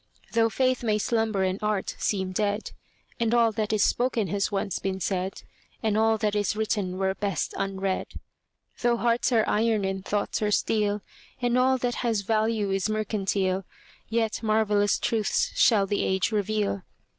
[0.31, 2.71] Though faith may slumber and art seem dead,
[3.19, 5.43] And all that is spoken has once been said,
[5.83, 8.13] And all that is written were best unread;
[8.79, 11.03] Though hearts are iron and thoughts are steel,
[11.39, 13.63] And all that has value is mercantile,
[14.09, 16.81] Yet marvellous truths shall the age reveal.